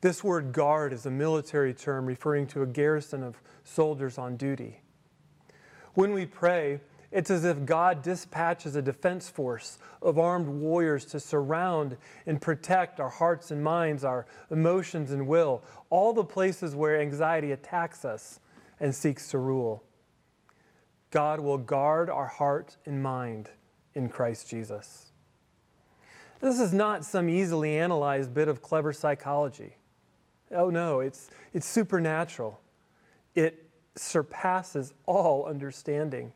This 0.00 0.22
word 0.22 0.52
guard 0.52 0.92
is 0.92 1.06
a 1.06 1.10
military 1.10 1.72
term 1.72 2.06
referring 2.06 2.46
to 2.48 2.62
a 2.62 2.66
garrison 2.66 3.22
of 3.22 3.40
soldiers 3.62 4.18
on 4.18 4.36
duty. 4.36 4.80
When 5.94 6.12
we 6.12 6.26
pray, 6.26 6.80
it's 7.14 7.30
as 7.30 7.44
if 7.44 7.64
God 7.64 8.02
dispatches 8.02 8.74
a 8.74 8.82
defense 8.82 9.28
force 9.28 9.78
of 10.02 10.18
armed 10.18 10.48
warriors 10.48 11.04
to 11.06 11.20
surround 11.20 11.96
and 12.26 12.40
protect 12.40 12.98
our 12.98 13.08
hearts 13.08 13.52
and 13.52 13.62
minds, 13.62 14.02
our 14.02 14.26
emotions 14.50 15.12
and 15.12 15.28
will, 15.28 15.62
all 15.90 16.12
the 16.12 16.24
places 16.24 16.74
where 16.74 17.00
anxiety 17.00 17.52
attacks 17.52 18.04
us 18.04 18.40
and 18.80 18.92
seeks 18.92 19.30
to 19.30 19.38
rule. 19.38 19.84
God 21.12 21.38
will 21.38 21.56
guard 21.56 22.10
our 22.10 22.26
heart 22.26 22.76
and 22.84 23.00
mind 23.00 23.48
in 23.94 24.08
Christ 24.08 24.48
Jesus. 24.50 25.12
This 26.40 26.58
is 26.58 26.74
not 26.74 27.04
some 27.04 27.28
easily 27.28 27.78
analyzed 27.78 28.34
bit 28.34 28.48
of 28.48 28.60
clever 28.60 28.92
psychology. 28.92 29.76
Oh 30.50 30.68
no, 30.68 30.98
it's, 30.98 31.30
it's 31.52 31.66
supernatural. 31.66 32.60
It 33.36 33.70
surpasses 33.94 34.92
all 35.06 35.46
understanding. 35.46 36.32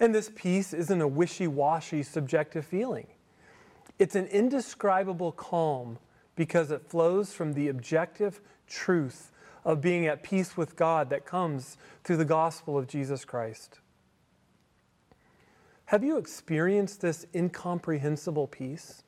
And 0.00 0.14
this 0.14 0.30
peace 0.34 0.72
isn't 0.72 1.00
a 1.00 1.08
wishy 1.08 1.48
washy 1.48 2.02
subjective 2.02 2.64
feeling. 2.64 3.06
It's 3.98 4.14
an 4.14 4.26
indescribable 4.26 5.32
calm 5.32 5.98
because 6.36 6.70
it 6.70 6.88
flows 6.88 7.32
from 7.32 7.54
the 7.54 7.68
objective 7.68 8.40
truth 8.68 9.32
of 9.64 9.80
being 9.80 10.06
at 10.06 10.22
peace 10.22 10.56
with 10.56 10.76
God 10.76 11.10
that 11.10 11.26
comes 11.26 11.76
through 12.04 12.18
the 12.18 12.24
gospel 12.24 12.78
of 12.78 12.86
Jesus 12.86 13.24
Christ. 13.24 13.80
Have 15.86 16.04
you 16.04 16.16
experienced 16.16 17.00
this 17.00 17.26
incomprehensible 17.34 18.46
peace? 18.46 19.02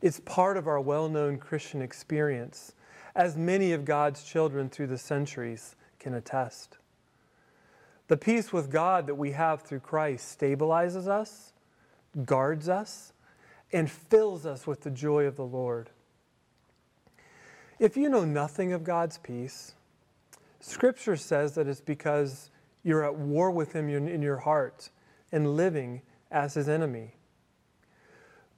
It's 0.00 0.20
part 0.20 0.56
of 0.56 0.66
our 0.66 0.80
well 0.80 1.08
known 1.08 1.38
Christian 1.38 1.82
experience, 1.82 2.72
as 3.14 3.36
many 3.36 3.72
of 3.72 3.84
God's 3.84 4.22
children 4.22 4.70
through 4.70 4.86
the 4.86 4.96
centuries 4.96 5.76
can 5.98 6.14
attest. 6.14 6.78
The 8.10 8.16
peace 8.16 8.52
with 8.52 8.72
God 8.72 9.06
that 9.06 9.14
we 9.14 9.30
have 9.30 9.62
through 9.62 9.78
Christ 9.78 10.36
stabilizes 10.36 11.06
us, 11.06 11.52
guards 12.24 12.68
us, 12.68 13.12
and 13.72 13.88
fills 13.88 14.44
us 14.44 14.66
with 14.66 14.80
the 14.80 14.90
joy 14.90 15.26
of 15.26 15.36
the 15.36 15.44
Lord. 15.44 15.90
If 17.78 17.96
you 17.96 18.08
know 18.08 18.24
nothing 18.24 18.72
of 18.72 18.82
God's 18.82 19.18
peace, 19.18 19.76
Scripture 20.58 21.14
says 21.14 21.54
that 21.54 21.68
it's 21.68 21.80
because 21.80 22.50
you're 22.82 23.04
at 23.04 23.14
war 23.14 23.52
with 23.52 23.74
Him 23.74 23.88
in 23.88 24.22
your 24.22 24.38
heart 24.38 24.90
and 25.30 25.54
living 25.54 26.02
as 26.32 26.54
His 26.54 26.68
enemy. 26.68 27.14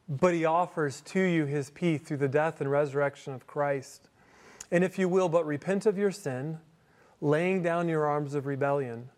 But 0.09 0.33
He 0.33 0.47
offers 0.47 1.03
to 1.03 1.21
you 1.21 1.45
His 1.45 1.69
peace 1.69 2.01
through 2.01 2.17
the 2.17 2.27
death 2.27 2.63
and 2.63 2.71
resurrection 2.71 3.35
of 3.35 3.47
Christ. 3.47 4.09
And 4.71 4.83
if 4.83 4.99
you 4.99 5.11
will 5.11 5.29
but 5.29 5.45
repent 5.45 5.85
of 5.85 5.99
your 5.99 6.11
sin, 6.11 6.59
laying 7.21 7.63
down 7.63 7.91
your 7.91 8.07
arms 8.07 8.35
of 8.35 8.47
rebellion, 8.47 9.11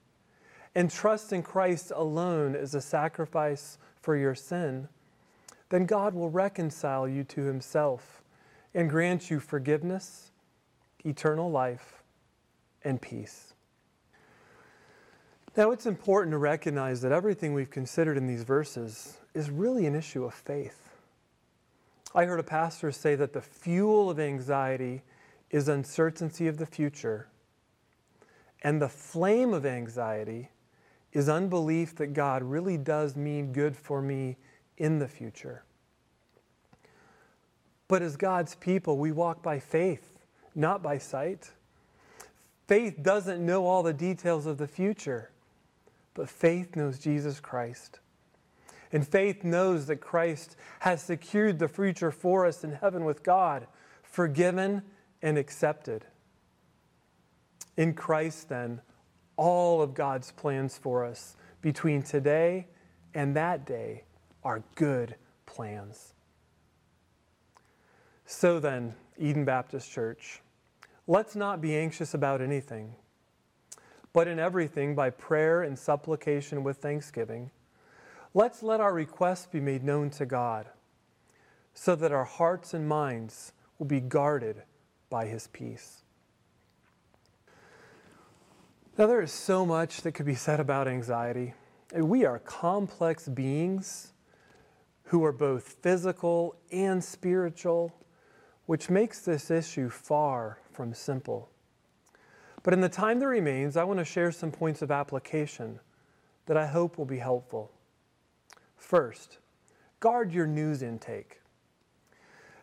and 0.75 0.90
trust 0.90 1.33
in 1.33 1.43
Christ 1.43 1.93
alone 1.95 2.57
as 2.57 2.75
a 2.75 2.81
sacrifice 2.81 3.78
for 4.00 4.16
your 4.16 4.35
sin, 4.35 4.88
then 5.69 5.87
God 5.87 6.14
will 6.14 6.31
reconcile 6.31 7.09
you 7.09 7.25
to 7.25 7.43
Himself 7.43 8.23
and 8.75 8.90
grant 8.90 9.31
you 9.31 9.40
forgiveness, 9.40 10.33
eternal 11.04 11.50
life, 11.50 12.02
and 12.83 13.00
peace. 13.00 13.54
Now, 15.57 15.71
it's 15.71 15.87
important 15.87 16.33
to 16.33 16.38
recognize 16.38 17.00
that 17.02 17.12
everything 17.12 17.54
we've 17.54 17.71
considered 17.71 18.16
in 18.16 18.26
these 18.26 18.43
verses 18.43 19.19
is 19.35 19.50
really 19.50 19.87
an 19.87 19.95
issue 19.95 20.25
of 20.25 20.35
faith. 20.35 20.88
I 22.12 22.25
heard 22.25 22.40
a 22.40 22.45
pastor 22.45 22.90
say 22.90 23.14
that 23.14 23.33
the 23.33 23.40
fuel 23.40 24.11
of 24.11 24.19
anxiety 24.19 25.02
is 25.50 25.69
uncertainty 25.69 26.49
of 26.49 26.59
the 26.59 26.66
future, 26.66 27.28
and 28.62 28.83
the 28.83 28.88
flame 28.88 29.52
of 29.52 29.64
anxiety 29.64 30.50
is 31.14 31.28
unbelief 31.28 31.94
that 31.97 32.09
God 32.09 32.42
really 32.42 32.76
does 32.76 33.16
mean 33.16 33.52
good 33.52 33.76
for 33.76 34.02
me 34.02 34.37
in 34.76 34.99
the 34.99 35.09
future. 35.09 35.62
But 37.87 38.02
as 38.02 38.16
God's 38.16 38.56
people, 38.56 38.99
we 38.99 39.12
walk 39.12 39.42
by 39.42 39.61
faith, 39.61 40.18
not 40.54 40.83
by 40.83 40.99
sight. 40.99 41.52
Faith 42.66 43.02
doesn't 43.02 43.44
know 43.44 43.66
all 43.66 43.83
the 43.83 43.92
details 43.92 44.47
of 44.47 44.59
the 44.59 44.66
future, 44.66 45.30
but 46.14 46.28
faith 46.28 46.75
knows 46.75 46.99
Jesus 46.99 47.38
Christ. 47.40 48.00
And 48.90 49.06
faith 49.06 49.44
knows 49.44 49.87
that 49.87 49.97
Christ 49.97 50.56
has 50.80 51.02
secured 51.02 51.59
the 51.59 51.68
future 51.68 52.11
for 52.11 52.47
us 52.47 52.64
in 52.64 52.73
heaven 52.73 53.04
with 53.04 53.23
God, 53.23 53.66
forgiven 54.02 54.83
and 55.21 55.37
accepted. 55.37 56.04
In 57.76 57.92
Christ, 57.94 58.49
then, 58.49 58.80
all 59.37 59.83
of 59.83 59.95
God's 59.95 60.31
plans 60.33 60.79
for 60.79 61.05
us 61.05 61.37
between 61.61 62.03
today 62.03 62.67
and 63.14 63.35
that 63.37 63.64
day 63.64 64.05
are 64.43 64.62
good 64.75 65.17
plans. 65.47 66.14
So 68.26 68.59
then, 68.59 68.95
Eden 69.19 69.45
Baptist 69.45 69.91
Church, 69.91 70.41
let's 71.07 71.37
not 71.37 71.61
be 71.61 71.76
anxious 71.76 72.14
about 72.14 72.41
anything, 72.41 72.95
but 74.12 74.29
in 74.29 74.38
everything, 74.38 74.95
by 74.95 75.11
prayer 75.11 75.62
and 75.62 75.79
supplication 75.79 76.62
with 76.62 76.79
thanksgiving, 76.79 77.50
let's 78.33 78.62
let 78.62 78.81
our 78.81 78.95
requests 78.95 79.47
be 79.47 79.61
made 79.61 79.85
known 79.85 80.11
to 80.11 80.26
God, 80.26 80.69
so 81.75 81.95
that 81.97 82.12
our 82.12 82.25
hearts 82.25 82.73
and 82.73 82.88
minds 82.88 83.53
will 83.79 83.87
be 83.87 84.00
guarded 84.00 84.62
by 85.11 85.26
His 85.26 85.49
peace. 85.49 86.04
Now, 88.97 89.09
there 89.09 89.23
is 89.23 89.33
so 89.33 89.67
much 89.67 90.03
that 90.03 90.13
could 90.13 90.25
be 90.25 90.37
said 90.37 90.61
about 90.61 90.87
anxiety. 90.87 91.55
We 91.93 92.25
are 92.25 92.39
complex 92.39 93.27
beings 93.27 94.13
who 95.07 95.25
are 95.25 95.33
both 95.33 95.65
physical 95.83 96.55
and 96.71 97.03
spiritual, 97.03 97.93
which 98.67 98.91
makes 98.91 99.19
this 99.19 99.51
issue 99.51 99.91
far 99.91 100.61
from 100.71 100.95
simple. 100.95 101.51
But 102.63 102.73
in 102.73 102.81
the 102.81 102.89
time 102.89 103.19
that 103.19 103.27
remains, 103.27 103.77
I 103.77 103.83
want 103.83 103.99
to 103.99 104.05
share 104.05 104.31
some 104.31 104.53
points 104.53 104.81
of 104.81 104.93
application 104.93 105.81
that 106.47 106.57
I 106.57 106.67
hope 106.67 106.97
will 106.97 107.05
be 107.05 107.19
helpful. 107.19 107.73
First, 108.77 109.39
guard 109.99 110.33
your 110.33 110.47
news 110.47 110.83
intake. 110.83 111.41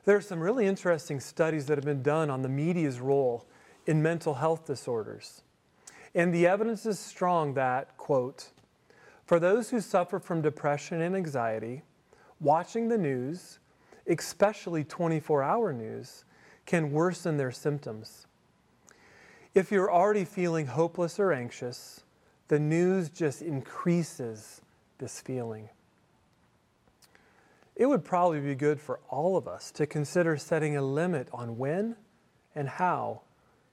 There 0.06 0.16
are 0.16 0.22
some 0.22 0.40
really 0.40 0.66
interesting 0.66 1.20
studies 1.20 1.66
that 1.66 1.78
have 1.78 1.84
been 1.84 2.02
done 2.02 2.30
on 2.30 2.42
the 2.42 2.48
media's 2.48 3.02
role 3.02 3.50
in 3.86 4.02
mental 4.02 4.36
health 4.36 4.66
disorders. 4.66 5.42
And 6.14 6.34
the 6.34 6.48
evidence 6.48 6.86
is 6.86 7.00
strong 7.00 7.54
that, 7.54 7.98
quote, 7.98 8.50
for 9.26 9.40
those 9.40 9.70
who 9.70 9.80
suffer 9.80 10.20
from 10.20 10.42
depression 10.42 11.02
and 11.02 11.16
anxiety, 11.16 11.84
watching 12.40 12.90
the 12.90 12.98
news, 12.98 13.60
especially 14.08 14.84
24 14.84 15.42
hour 15.44 15.72
news, 15.72 16.26
can 16.66 16.92
worsen 16.92 17.38
their 17.38 17.52
symptoms. 17.52 18.28
If 19.54 19.72
you're 19.72 19.92
already 19.92 20.26
feeling 20.26 20.68
hopeless 20.68 21.20
or 21.20 21.32
anxious, 21.32 22.04
the 22.48 22.60
news 22.60 23.10
just 23.10 23.42
increases 23.42 24.62
this 24.98 25.20
feeling. 25.22 25.70
It 27.76 27.86
would 27.86 28.04
probably 28.04 28.40
be 28.42 28.56
good 28.56 28.80
for 28.80 29.00
all 29.10 29.38
of 29.38 29.48
us 29.48 29.72
to 29.72 29.88
consider 29.88 30.38
setting 30.38 30.76
a 30.76 30.82
limit 30.82 31.28
on 31.32 31.58
when 31.58 31.96
and 32.54 32.68
how 32.68 33.22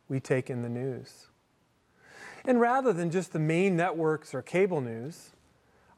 we 0.09 0.21
take 0.21 0.51
in 0.51 0.63
the 0.63 0.69
news. 0.69 1.28
And 2.49 2.63
rather 2.63 2.95
than 2.95 3.11
just 3.11 3.35
the 3.35 3.39
main 3.39 3.77
networks 3.77 4.35
or 4.35 4.41
cable 4.41 4.81
news, 4.81 5.33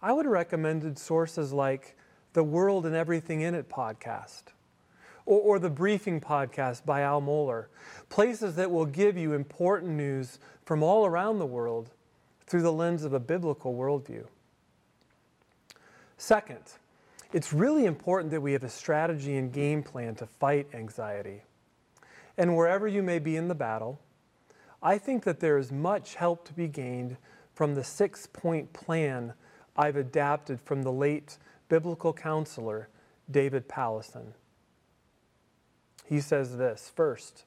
I 0.02 0.12
would 0.12 0.24
have 0.24 0.32
recommended 0.32 0.98
sources 0.98 1.52
like 1.52 1.96
the 2.32 2.42
World 2.42 2.86
and 2.86 2.96
Everything 2.96 3.42
in 3.42 3.54
It 3.54 3.68
podcast 3.68 4.42
or, 5.26 5.40
or 5.40 5.58
the 5.60 5.70
Briefing 5.70 6.20
podcast 6.20 6.84
by 6.84 7.02
Al 7.02 7.22
Mohler, 7.22 7.66
places 8.08 8.56
that 8.56 8.68
will 8.68 8.84
give 8.84 9.16
you 9.16 9.32
important 9.32 9.92
news 9.92 10.40
from 10.64 10.82
all 10.82 11.06
around 11.06 11.38
the 11.38 11.46
world 11.46 11.90
through 12.48 12.62
the 12.62 12.72
lens 12.72 13.04
of 13.04 13.12
a 13.12 13.20
biblical 13.20 13.72
worldview. 13.72 14.26
Second, 16.16 16.64
it's 17.32 17.52
really 17.52 17.84
important 17.84 18.32
that 18.32 18.40
we 18.40 18.54
have 18.54 18.64
a 18.64 18.68
strategy 18.68 19.36
and 19.36 19.52
game 19.52 19.84
plan 19.84 20.16
to 20.16 20.26
fight 20.26 20.66
anxiety. 20.74 21.42
And 22.36 22.56
wherever 22.56 22.88
you 22.88 23.04
may 23.04 23.20
be 23.20 23.36
in 23.36 23.46
the 23.46 23.54
battle, 23.54 24.00
I 24.82 24.98
think 24.98 25.24
that 25.24 25.40
there 25.40 25.58
is 25.58 25.70
much 25.70 26.14
help 26.14 26.46
to 26.46 26.52
be 26.52 26.68
gained 26.68 27.16
from 27.54 27.74
the 27.74 27.84
six 27.84 28.26
point 28.26 28.72
plan 28.72 29.34
I've 29.76 29.96
adapted 29.96 30.60
from 30.60 30.82
the 30.82 30.92
late 30.92 31.38
biblical 31.68 32.12
counselor 32.12 32.88
David 33.30 33.68
Powlison. 33.68 34.32
He 36.06 36.20
says 36.20 36.56
this 36.56 36.90
first, 36.94 37.44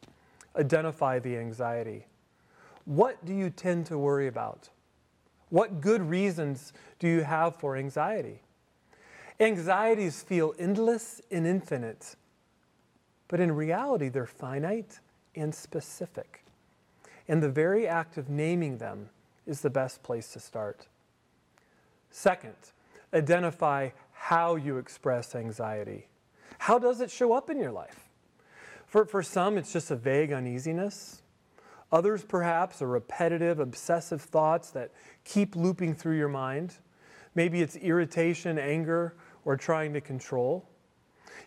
identify 0.56 1.20
the 1.20 1.38
anxiety. 1.38 2.06
What 2.86 3.24
do 3.26 3.34
you 3.34 3.50
tend 3.50 3.86
to 3.88 3.98
worry 3.98 4.28
about? 4.28 4.70
What 5.50 5.82
good 5.82 6.02
reasons 6.02 6.74
do 7.00 7.08
you 7.08 7.22
have 7.22 7.56
for 7.56 7.76
anxiety? 7.76 8.42
Anxieties 9.40 10.22
feel 10.22 10.54
endless 10.58 11.22
and 11.32 11.46
infinite, 11.46 12.16
but 13.28 13.40
in 13.40 13.52
reality, 13.52 14.10
they're 14.10 14.26
finite 14.26 15.00
and 15.36 15.54
specific. 15.54 16.43
And 17.28 17.42
the 17.42 17.50
very 17.50 17.88
act 17.88 18.18
of 18.18 18.30
naming 18.30 18.78
them 18.78 19.10
is 19.46 19.62
the 19.62 19.70
best 19.70 20.04
place 20.04 20.32
to 20.34 20.40
start. 20.40 20.88
Second, 22.12 22.56
identify 23.14 23.90
how 24.12 24.56
you 24.56 24.78
express 24.78 25.36
anxiety. 25.36 26.08
How 26.60 26.80
does 26.80 27.02
it 27.02 27.12
show 27.12 27.34
up 27.34 27.50
in 27.50 27.60
your 27.60 27.72
life? 27.72 28.10
For, 28.86 29.06
for 29.06 29.24
some, 29.24 29.58
it's 29.58 29.74
just 29.74 29.92
a 29.92 29.96
vague 29.96 30.32
uneasiness. 30.32 31.22
Others, 31.92 32.24
perhaps, 32.24 32.82
are 32.82 32.88
repetitive, 32.88 33.60
obsessive 33.60 34.22
thoughts 34.22 34.72
that 34.72 34.92
keep 35.24 35.56
looping 35.56 35.94
through 35.94 36.18
your 36.18 36.30
mind. 36.30 36.76
Maybe 37.36 37.62
it's 37.62 37.76
irritation, 37.76 38.58
anger, 38.58 39.16
or 39.46 39.58
trying 39.58 39.94
to 39.94 40.02
control. 40.02 40.70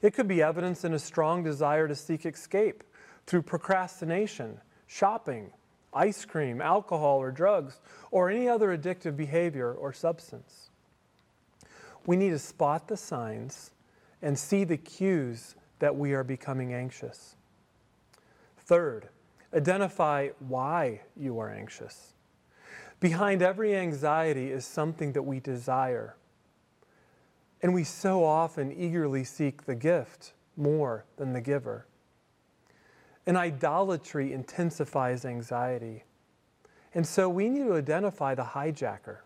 It 0.03 0.15
could 0.15 0.29
be 0.29 0.43
evidence 0.43 0.85
in 0.85 0.95
a 0.95 0.99
strong 0.99 1.43
desire 1.43 1.89
to 1.89 1.95
seek 1.95 2.27
escape 2.27 2.85
through 3.27 3.43
procrastination, 3.43 4.61
shopping, 4.87 5.51
ice 5.97 6.25
cream, 6.25 6.61
alcohol, 6.61 7.19
or 7.19 7.31
drugs, 7.31 7.81
or 8.11 8.31
any 8.31 8.49
other 8.49 8.77
addictive 8.77 9.17
behavior 9.17 9.73
or 9.73 9.93
substance. 9.93 10.71
We 12.07 12.17
need 12.17 12.31
to 12.31 12.39
spot 12.39 12.87
the 12.87 12.97
signs 12.97 13.73
and 14.23 14.39
see 14.39 14.65
the 14.65 14.77
cues 14.77 15.57
that 15.79 15.95
we 15.95 16.13
are 16.13 16.25
becoming 16.25 16.73
anxious. 16.73 17.37
Third, 18.59 19.09
identify 19.55 20.29
why 20.39 21.03
you 21.17 21.39
are 21.39 21.51
anxious. 21.51 22.13
Behind 23.01 23.43
every 23.43 23.77
anxiety 23.77 24.51
is 24.51 24.65
something 24.65 25.13
that 25.13 25.23
we 25.23 25.41
desire. 25.41 26.17
And 27.63 27.75
we 27.75 27.85
so 27.85 28.25
often 28.25 28.73
eagerly 28.73 29.25
seek 29.25 29.65
the 29.65 29.75
gift 29.75 30.33
more 30.57 31.05
than 31.17 31.33
the 31.33 31.41
giver. 31.41 31.87
And 33.27 33.37
idolatry 33.37 34.33
intensifies 34.33 35.25
anxiety. 35.25 36.05
And 36.95 37.07
so 37.07 37.29
we 37.29 37.49
need 37.49 37.65
to 37.65 37.75
identify 37.75 38.35
the 38.35 38.45
hijacker. 38.45 39.19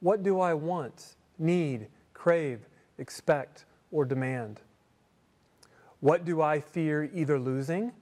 What 0.00 0.22
do 0.22 0.40
I 0.40 0.54
want, 0.54 1.16
need, 1.38 1.88
crave, 2.14 2.68
expect, 2.98 3.64
or 3.90 4.04
demand? 4.04 4.60
What 6.00 6.24
do 6.24 6.40
I 6.40 6.60
fear 6.60 7.10
either 7.12 7.38
losing 7.38 7.92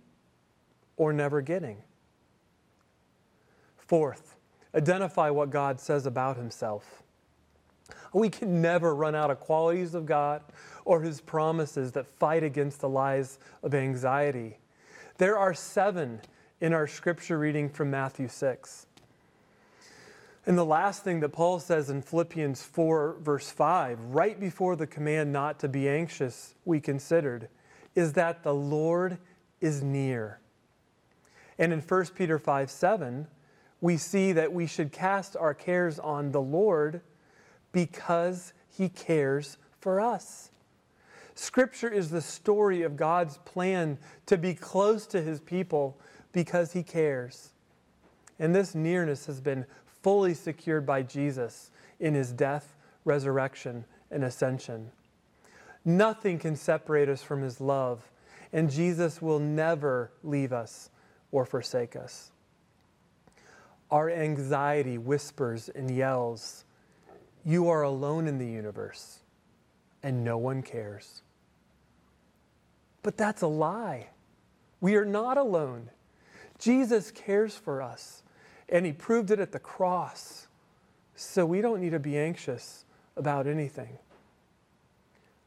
or 0.97 1.13
never 1.13 1.41
getting? 1.41 1.79
Fourth, 3.79 4.37
identify 4.75 5.31
what 5.31 5.51
God 5.51 5.81
says 5.81 6.05
about 6.05 6.37
himself. 6.37 7.03
We 8.13 8.29
can 8.29 8.61
never 8.61 8.95
run 8.95 9.15
out 9.15 9.31
of 9.31 9.41
qualities 9.41 9.95
of 9.95 10.07
God 10.07 10.43
or 10.85 11.01
his 11.01 11.21
promises 11.21 11.93
that 11.93 12.07
fight 12.19 12.43
against 12.43 12.81
the 12.81 12.89
lies 12.89 13.39
of 13.63 13.75
anxiety. 13.75 14.59
There 15.19 15.39
are 15.39 15.55
seven 15.55 16.21
in 16.61 16.75
our 16.75 16.87
scripture 16.87 17.39
reading 17.39 17.71
from 17.71 17.91
Matthew 17.91 18.29
6. 18.29 18.87
And 20.45 20.59
the 20.59 20.65
last 20.65 21.05
thing 21.05 21.21
that 21.21 21.31
Paul 21.31 21.59
says 21.59 21.89
in 21.89 22.03
Philippians 22.03 22.63
4, 22.63 23.17
verse 23.21 23.49
5, 23.49 23.99
right 24.11 24.39
before 24.39 24.77
the 24.77 24.87
command 24.87 25.33
not 25.33 25.59
to 25.61 25.69
be 25.69 25.89
anxious, 25.89 26.55
we 26.67 26.81
considered, 26.81 27.49
is 27.95 28.13
that 28.13 28.43
the 28.43 28.53
Lord 28.53 29.17
is 29.63 29.83
near. 29.83 30.39
And 31.59 31.73
in 31.73 31.81
1 31.81 32.07
Peter 32.15 32.39
5, 32.39 32.71
7, 32.71 33.27
we 33.81 33.97
see 33.97 34.33
that 34.33 34.53
we 34.53 34.67
should 34.67 34.93
cast 34.93 35.35
our 35.35 35.55
cares 35.55 35.99
on 35.99 36.31
the 36.31 36.43
Lord 36.43 37.01
because 37.73 38.53
he 38.69 38.91
cares 38.91 39.57
for 39.81 39.99
us. 39.99 40.51
Scripture 41.37 41.91
is 41.91 42.09
the 42.09 42.23
story 42.23 42.83
of 42.83 42.97
God's 42.97 43.37
plan 43.45 43.99
to 44.25 44.39
be 44.39 44.55
close 44.55 45.07
to 45.09 45.21
his 45.21 45.39
people 45.39 45.99
because 46.33 46.73
he 46.73 46.83
cares. 46.83 47.51
And 48.39 48.55
this 48.55 48.75
nearness 48.75 49.27
has 49.27 49.43
been 49.43 49.67
fully 50.03 50.33
secured 50.33 50.87
by 50.87 51.03
Jesus 51.03 51.71
in 52.01 52.15
his 52.15 52.33
death, 52.33 52.75
resurrection, 53.05 53.85
and 54.11 54.25
ascension. 54.25 54.91
Nothing 55.85 56.39
can 56.39 56.57
separate 56.57 57.11
us 57.11 57.23
from 57.23 57.43
his 57.43 57.61
love, 57.61 58.11
and 58.51 58.71
Jesus 58.71 59.21
will 59.21 59.39
never 59.39 60.11
leave 60.25 60.55
us 60.55 60.89
or 61.33 61.45
forsake 61.45 61.97
us. 61.97 62.31
Our 63.91 64.09
anxiety 64.09 64.97
whispers 64.97 65.69
and 65.69 65.91
yells, 65.91 66.65
You 67.45 67.69
are 67.69 67.83
alone 67.83 68.27
in 68.27 68.39
the 68.39 68.49
universe, 68.49 69.21
and 70.03 70.25
no 70.25 70.39
one 70.39 70.63
cares. 70.63 71.23
But 73.07 73.17
that's 73.17 73.43
a 73.43 73.47
lie. 73.47 74.09
We 74.81 74.97
are 74.97 75.05
not 75.05 75.39
alone. 75.39 75.91
Jesus 76.59 77.13
cares 77.13 77.55
for 77.55 77.81
us, 77.81 78.25
and 78.69 78.85
He 78.85 78.93
proved 78.93 79.31
it 79.31 79.39
at 79.39 79.53
the 79.53 79.61
cross. 79.61 80.49
So 81.15 81.47
we 81.47 81.61
don't 81.61 81.81
need 81.81 81.93
to 81.93 82.01
be 82.01 82.19
anxious 82.19 82.85
about 83.17 83.47
anything. 83.47 83.99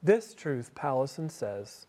This 0.02 0.34
truth, 0.34 0.74
Powlison 0.74 1.30
says, 1.30 1.86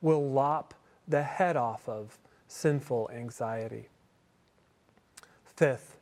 will 0.00 0.30
lop 0.30 0.72
the 1.06 1.24
head 1.24 1.58
off 1.58 1.86
of 1.86 2.18
sinful 2.48 3.10
anxiety. 3.14 3.90
Fifth, 5.44 5.98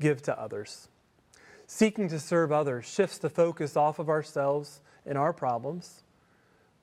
give 0.00 0.22
to 0.22 0.36
others. 0.36 0.88
Seeking 1.68 2.08
to 2.08 2.18
serve 2.18 2.50
others 2.50 2.84
shifts 2.84 3.18
the 3.18 3.30
focus 3.30 3.76
off 3.76 4.00
of 4.00 4.08
ourselves 4.08 4.80
and 5.06 5.16
our 5.16 5.32
problems, 5.32 6.02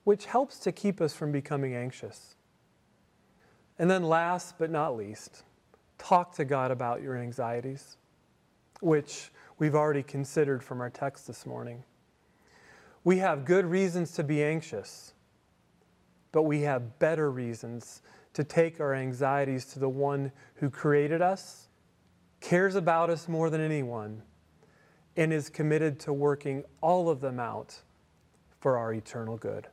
which 0.04 0.26
helps 0.26 0.58
to 0.60 0.72
keep 0.72 1.00
us 1.00 1.14
from 1.14 1.32
becoming 1.32 1.74
anxious. 1.74 2.36
And 3.78 3.90
then, 3.90 4.02
last 4.02 4.58
but 4.58 4.70
not 4.70 4.96
least, 4.96 5.44
talk 5.98 6.34
to 6.36 6.44
God 6.44 6.70
about 6.70 7.02
your 7.02 7.16
anxieties, 7.16 7.96
which 8.80 9.30
we've 9.58 9.74
already 9.74 10.02
considered 10.02 10.62
from 10.62 10.80
our 10.80 10.90
text 10.90 11.26
this 11.26 11.46
morning. 11.46 11.84
We 13.04 13.18
have 13.18 13.44
good 13.44 13.64
reasons 13.64 14.12
to 14.12 14.24
be 14.24 14.42
anxious, 14.42 15.14
but 16.30 16.42
we 16.42 16.62
have 16.62 16.98
better 16.98 17.30
reasons 17.30 18.02
to 18.34 18.44
take 18.44 18.80
our 18.80 18.94
anxieties 18.94 19.64
to 19.66 19.78
the 19.78 19.88
one 19.88 20.32
who 20.54 20.70
created 20.70 21.20
us, 21.20 21.68
cares 22.40 22.74
about 22.74 23.10
us 23.10 23.28
more 23.28 23.50
than 23.50 23.60
anyone, 23.60 24.22
and 25.16 25.32
is 25.32 25.48
committed 25.48 26.00
to 26.00 26.12
working 26.12 26.64
all 26.80 27.08
of 27.08 27.20
them 27.20 27.38
out 27.38 27.76
for 28.60 28.78
our 28.78 28.94
eternal 28.94 29.36
good. 29.36 29.68